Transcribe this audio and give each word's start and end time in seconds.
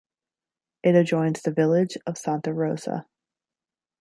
It 0.81 0.95
adjoins 0.95 1.43
the 1.43 1.51
village 1.51 1.95
of 2.07 2.17
Santa 2.17 2.51
Rosa. 2.51 3.05